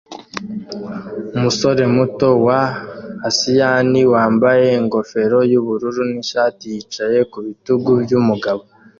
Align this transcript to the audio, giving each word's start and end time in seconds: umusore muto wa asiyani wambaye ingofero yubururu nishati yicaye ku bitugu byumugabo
umusore 1.35 1.83
muto 1.95 2.29
wa 2.47 2.61
asiyani 3.29 4.01
wambaye 4.13 4.65
ingofero 4.79 5.37
yubururu 5.51 6.01
nishati 6.11 6.63
yicaye 6.73 7.19
ku 7.31 7.37
bitugu 7.47 7.89
byumugabo 8.03 8.63